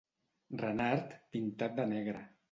[0.61, 2.25] Renard pintat de negre.